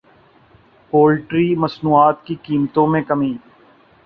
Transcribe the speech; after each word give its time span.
poultry 0.93 1.53
مصنوعات 1.55 2.25
کی 2.25 2.35
قیمتوں 2.43 2.87
میں 2.87 3.01
کمی 3.03 3.33